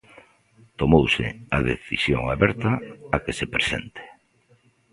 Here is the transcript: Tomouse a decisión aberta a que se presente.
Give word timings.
Tomouse 0.79 1.27
a 1.57 1.59
decisión 1.71 2.23
aberta 2.35 2.71
a 3.15 3.17
que 3.23 3.33
se 3.39 3.45
presente. 3.55 4.03